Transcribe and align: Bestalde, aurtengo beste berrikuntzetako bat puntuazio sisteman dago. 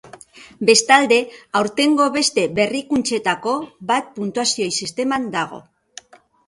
Bestalde, 0.69 1.19
aurtengo 1.59 2.09
beste 2.17 2.47
berrikuntzetako 2.61 3.55
bat 3.93 4.13
puntuazio 4.19 4.73
sisteman 4.83 5.35
dago. 5.39 5.67